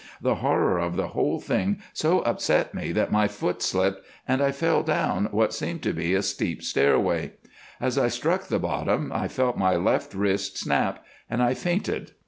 "The 0.19 0.33
horror 0.41 0.79
of 0.79 0.95
the 0.95 1.09
whole 1.09 1.39
thing 1.39 1.79
so 1.93 2.21
upset 2.21 2.73
me 2.73 2.91
that 2.91 3.11
my 3.11 3.27
foot 3.27 3.61
slipped, 3.61 4.01
and 4.27 4.41
I 4.41 4.51
fell 4.51 4.81
down 4.81 5.25
what 5.29 5.53
seemed 5.53 5.83
to 5.83 5.93
be 5.93 6.15
a 6.15 6.23
steep 6.23 6.63
stairway. 6.63 7.33
As 7.79 7.99
I 7.99 8.07
struck 8.07 8.45
the 8.47 8.57
bottom 8.57 9.11
I 9.13 9.27
felt 9.27 9.59
my 9.59 9.75
left 9.75 10.15
wrist 10.15 10.57
snap, 10.57 11.05
and 11.29 11.43
I 11.43 11.53
fainted. 11.53 12.13